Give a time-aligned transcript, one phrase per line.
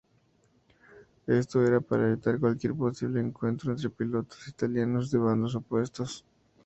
[1.27, 6.25] Esto era para evitar cualquier posible encuentro entre pilotos italianos de bandos opuestos.